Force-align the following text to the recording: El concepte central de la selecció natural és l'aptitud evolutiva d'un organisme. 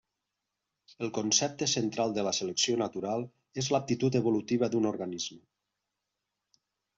El 1.07 1.11
concepte 1.17 1.67
central 1.73 2.15
de 2.15 2.23
la 2.27 2.33
selecció 2.37 2.77
natural 2.83 3.27
és 3.65 3.69
l'aptitud 3.75 4.19
evolutiva 4.21 4.71
d'un 4.73 4.89
organisme. 4.93 5.39